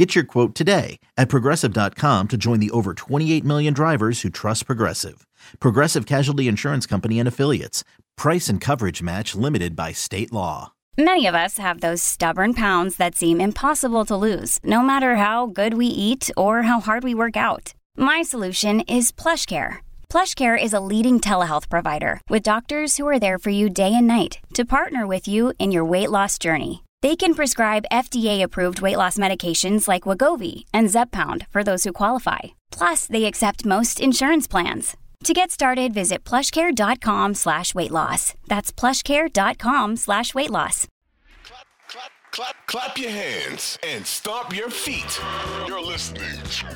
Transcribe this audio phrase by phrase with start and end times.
[0.00, 4.64] Get your quote today at progressive.com to join the over 28 million drivers who trust
[4.64, 5.26] Progressive.
[5.60, 7.84] Progressive Casualty Insurance Company and Affiliates.
[8.16, 10.72] Price and coverage match limited by state law.
[10.96, 15.44] Many of us have those stubborn pounds that seem impossible to lose, no matter how
[15.44, 17.74] good we eat or how hard we work out.
[17.94, 19.80] My solution is PlushCare.
[20.08, 24.06] PlushCare is a leading telehealth provider with doctors who are there for you day and
[24.06, 26.84] night to partner with you in your weight loss journey.
[27.02, 32.40] They can prescribe FDA-approved weight loss medications like Wegovy and Zepbound for those who qualify.
[32.70, 34.96] Plus, they accept most insurance plans.
[35.24, 38.34] To get started, visit plushcare.com slash weight loss.
[38.48, 40.86] That's plushcare.com slash weight loss.
[41.44, 45.20] Clap, clap, clap, clap your hands and stomp your feet.
[45.66, 46.22] You're listening.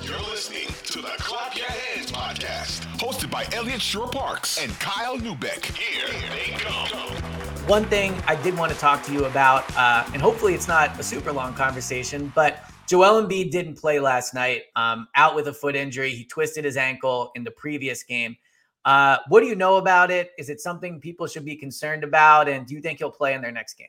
[0.02, 5.64] You're listening to the Clap Your Hands podcast, hosted by Eliot Shorr-Parks and Kyle Neubeck.
[5.64, 7.33] Here they go.
[7.66, 11.00] One thing I did want to talk to you about, uh, and hopefully it's not
[11.00, 15.52] a super long conversation, but Joel Embiid didn't play last night, um, out with a
[15.54, 16.10] foot injury.
[16.10, 18.36] He twisted his ankle in the previous game.
[18.84, 20.32] Uh, what do you know about it?
[20.36, 22.50] Is it something people should be concerned about?
[22.50, 23.88] And do you think he'll play in their next game?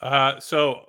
[0.00, 0.86] Uh, so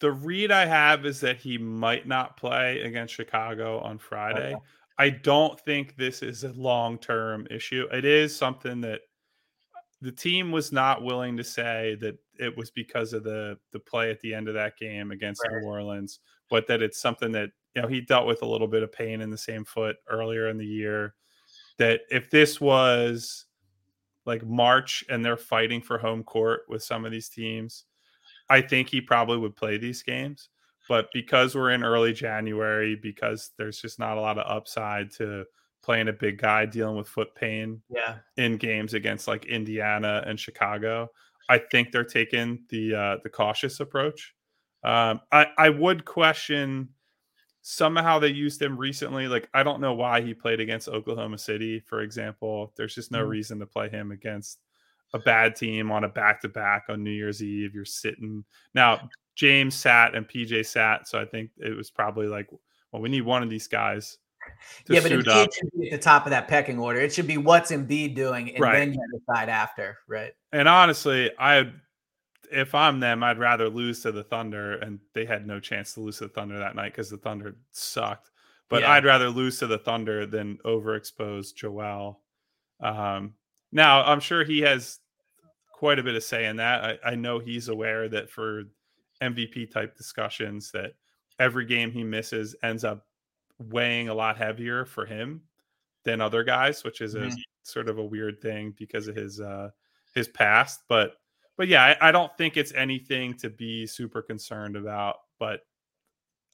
[0.00, 4.54] the read I have is that he might not play against Chicago on Friday.
[4.54, 4.62] Okay.
[4.98, 7.86] I don't think this is a long term issue.
[7.92, 9.00] It is something that
[10.00, 14.10] the team was not willing to say that it was because of the the play
[14.10, 15.60] at the end of that game against right.
[15.60, 18.82] New Orleans, but that it's something that you know he dealt with a little bit
[18.82, 21.14] of pain in the same foot earlier in the year.
[21.78, 23.46] That if this was
[24.24, 27.84] like March and they're fighting for home court with some of these teams,
[28.48, 30.48] I think he probably would play these games.
[30.88, 35.44] But because we're in early January, because there's just not a lot of upside to
[35.82, 38.16] playing a big guy dealing with foot pain yeah.
[38.36, 41.08] in games against like Indiana and Chicago,
[41.48, 44.34] I think they're taking the uh, the cautious approach.
[44.84, 46.90] Um, I I would question
[47.62, 49.26] somehow they used him recently.
[49.26, 52.72] Like I don't know why he played against Oklahoma City, for example.
[52.76, 53.28] There's just no mm.
[53.28, 54.58] reason to play him against
[55.12, 57.74] a bad team on a back to back on New Year's Eve.
[57.74, 58.44] You're sitting
[58.74, 59.08] now.
[59.34, 62.48] James sat and PJ sat, so I think it was probably like,
[62.90, 64.16] well, we need one of these guys.
[64.88, 67.00] yeah, but it should be at the top of that pecking order.
[67.00, 68.78] It should be what's Embiid doing, and right.
[68.78, 70.32] then you decide after, right?
[70.52, 71.70] And honestly, I
[72.50, 76.00] if I'm them, I'd rather lose to the Thunder, and they had no chance to
[76.00, 78.30] lose to the Thunder that night because the Thunder sucked.
[78.68, 78.92] But yeah.
[78.92, 82.20] I'd rather lose to the Thunder than overexpose Joel.
[82.80, 83.34] Um,
[83.76, 85.00] now, I'm sure he has
[85.70, 86.98] quite a bit of say in that.
[87.04, 88.62] I, I know he's aware that for
[89.22, 90.94] MVP type discussions, that
[91.38, 93.06] every game he misses ends up
[93.58, 95.42] weighing a lot heavier for him
[96.04, 97.34] than other guys, which is a mm-hmm.
[97.64, 99.68] sort of a weird thing because of his uh
[100.14, 100.80] his past.
[100.88, 101.12] But
[101.58, 105.16] but yeah, I, I don't think it's anything to be super concerned about.
[105.38, 105.60] But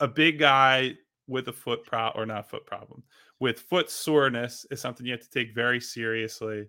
[0.00, 0.94] a big guy
[1.28, 3.04] with a foot pro or not foot problem
[3.38, 6.66] with foot soreness is something you have to take very seriously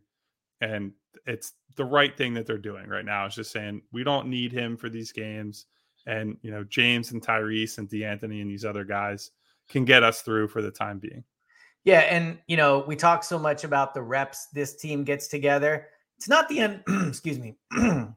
[0.63, 0.93] and
[1.25, 3.25] it's the right thing that they're doing right now.
[3.25, 5.65] It's just saying we don't need him for these games,
[6.05, 9.31] and you know James and Tyrese and De'Anthony and these other guys
[9.69, 11.23] can get us through for the time being.
[11.83, 15.87] Yeah, and you know we talk so much about the reps this team gets together.
[16.17, 16.83] It's not the end.
[17.07, 17.57] excuse me.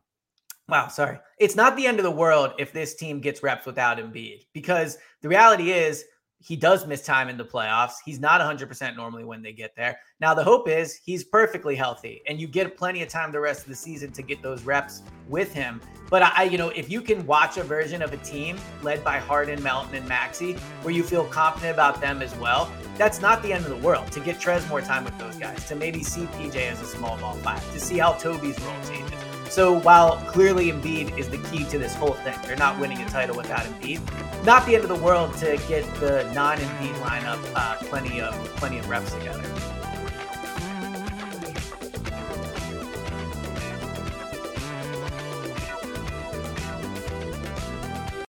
[0.69, 1.19] wow, sorry.
[1.39, 4.99] It's not the end of the world if this team gets reps without Embiid, because
[5.23, 6.05] the reality is
[6.39, 7.95] he does miss time in the playoffs.
[8.05, 9.99] He's not 100% normally when they get there.
[10.21, 13.63] Now, the hope is he's perfectly healthy and you get plenty of time the rest
[13.63, 15.81] of the season to get those reps with him.
[16.09, 19.19] But I, you know, if you can watch a version of a team led by
[19.19, 20.53] Harden, Melton, and Maxey
[20.83, 24.13] where you feel confident about them as well, that's not the end of the world
[24.13, 27.19] to get Trez more time with those guys, to maybe see PJ as a small
[27.19, 29.26] ball five, to see how Toby's role changes.
[29.49, 33.09] So while clearly Embiid is the key to this whole thing, they're not winning a
[33.09, 34.01] title without Embiid.
[34.45, 38.79] Not the end of the world to get the non-Embiid lineup uh, plenty of plenty
[38.79, 39.43] of reps together.